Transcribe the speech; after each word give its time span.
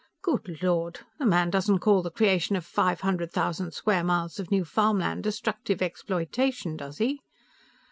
"Good 0.23 0.63
Lord! 0.63 1.01
The 1.19 1.27
man 1.27 1.51
doesn't 1.51 1.77
call 1.77 2.01
the 2.01 2.09
creation 2.09 2.55
of 2.55 2.65
five 2.65 3.01
hundred 3.01 3.29
thousand 3.31 3.73
square 3.75 4.03
miles 4.03 4.39
of 4.39 4.49
new 4.49 4.65
farmland 4.65 5.21
destructive 5.23 5.79
exploitation, 5.79 6.75
does 6.75 6.97
he?" 6.97 7.21